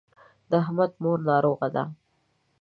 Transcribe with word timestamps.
د 0.49 0.51
احمد 0.61 0.91
مور 1.01 1.19
ناروغه 1.29 1.67
ده. 1.75 1.83